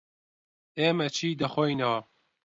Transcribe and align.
ئێمە 0.79 1.07
چی 1.15 1.29
دەخۆینەوە؟ 1.41 1.99